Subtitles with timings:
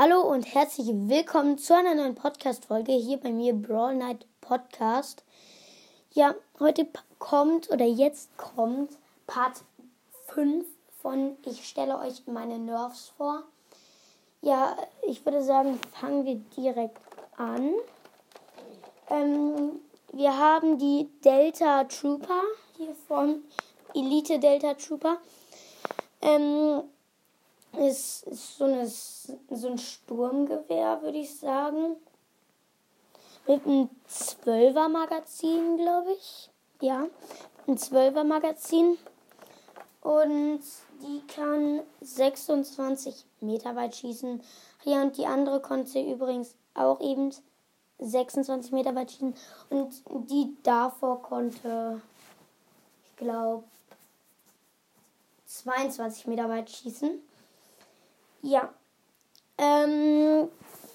[0.00, 5.24] Hallo und herzlich willkommen zu einer neuen Podcast-Folge hier bei mir, Brawl Night Podcast.
[6.12, 6.86] Ja, heute
[7.18, 9.64] kommt oder jetzt kommt Part
[10.28, 10.64] 5
[11.02, 13.42] von Ich stelle euch meine Nerfs vor.
[14.40, 17.02] Ja, ich würde sagen, fangen wir direkt
[17.36, 17.72] an.
[19.10, 19.80] Ähm,
[20.12, 22.42] wir haben die Delta Trooper
[22.76, 23.42] hier von
[23.96, 25.16] Elite Delta Trooper.
[26.22, 26.84] Ähm,
[27.76, 28.88] ist, ist so, eine,
[29.50, 31.96] so ein Sturmgewehr, würde ich sagen.
[33.46, 36.50] Mit einem 12er Magazin, glaube ich.
[36.80, 37.06] Ja,
[37.66, 38.98] ein 12er Magazin.
[40.02, 40.60] Und
[41.02, 44.42] die kann 26 Meter weit schießen.
[44.84, 47.32] Ja, und die andere konnte übrigens auch eben
[47.98, 49.34] 26 Meter weit schießen.
[49.70, 52.00] Und die davor konnte,
[53.04, 53.64] ich glaube,
[55.46, 57.20] 22 Meter weit schießen.
[58.42, 58.72] Ja.
[59.58, 60.48] Ähm,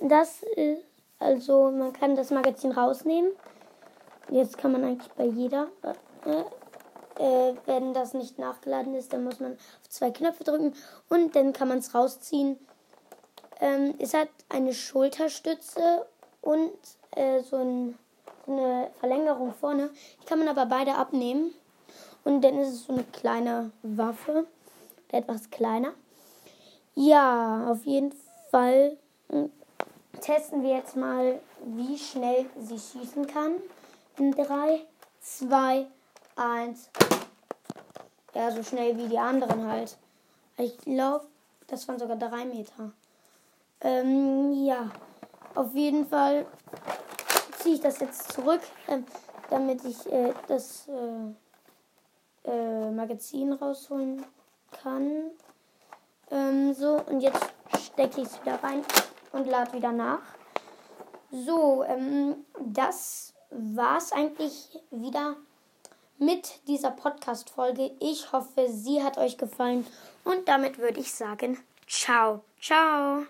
[0.00, 0.82] das ist,
[1.18, 3.32] also man kann das Magazin rausnehmen.
[4.30, 5.68] Jetzt kann man eigentlich bei jeder,
[6.26, 10.74] äh, äh, wenn das nicht nachgeladen ist, dann muss man auf zwei Knöpfe drücken
[11.08, 12.58] und dann kann man es rausziehen.
[13.60, 16.06] Ähm, es hat eine Schulterstütze
[16.42, 16.72] und
[17.16, 17.98] äh, so, ein,
[18.46, 19.90] so eine Verlängerung vorne.
[20.22, 21.54] Die kann man aber beide abnehmen.
[22.24, 24.46] Und dann ist es so eine kleine Waffe,
[25.10, 25.94] etwas kleiner.
[26.94, 29.50] Ja, auf jeden Fall hm,
[30.20, 33.56] testen wir jetzt mal, wie schnell sie schießen kann.
[34.16, 34.80] In 3,
[35.20, 35.86] 2,
[36.36, 36.90] 1.
[38.34, 39.96] Ja, so schnell wie die anderen halt.
[40.56, 41.26] Ich glaube,
[41.66, 42.92] das waren sogar 3 Meter.
[43.80, 44.90] Ähm, ja,
[45.54, 46.46] auf jeden Fall
[47.58, 48.98] ziehe ich das jetzt zurück, äh,
[49.50, 54.24] damit ich äh, das äh, äh Magazin rausholen
[54.82, 55.30] kann.
[56.30, 57.57] Ähm, so, und jetzt
[57.98, 58.84] stecke ich es wieder rein
[59.32, 60.20] und lade wieder nach.
[61.32, 63.34] So, ähm, das
[63.96, 65.34] es eigentlich wieder
[66.16, 67.90] mit dieser Podcast-Folge.
[67.98, 69.84] Ich hoffe, sie hat euch gefallen.
[70.22, 71.58] Und damit würde ich sagen,
[71.88, 73.26] ciao, ciao.